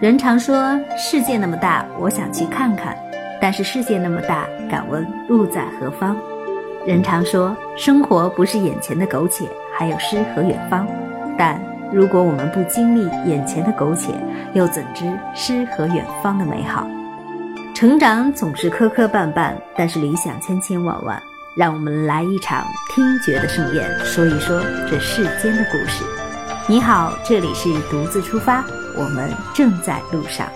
[0.00, 2.92] 人常说世界那么大，我想去看看；
[3.40, 6.16] 但是世界那么大，敢问路在何方？
[6.84, 10.86] 人常说生活不是眼前的苟且，还有诗和远方。
[11.38, 11.60] 但
[11.92, 14.12] 如果我们不经历眼前的苟且，
[14.54, 15.04] 又怎知
[15.34, 16.84] 诗和远方的美好？
[17.72, 21.22] 成长总是磕磕绊绊，但是理想千千万万。
[21.54, 26.21] 让我们来一场听觉的盛宴，说一说这世间的故事。
[26.72, 28.64] 你好，这里是独自出发，
[28.96, 30.50] 我们正在路上。